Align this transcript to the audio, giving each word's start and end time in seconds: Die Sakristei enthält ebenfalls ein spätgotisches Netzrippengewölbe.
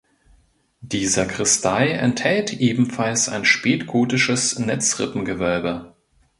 Die 0.79 1.05
Sakristei 1.05 1.89
enthält 1.89 2.53
ebenfalls 2.59 3.29
ein 3.29 3.45
spätgotisches 3.45 4.57
Netzrippengewölbe. 4.57 5.93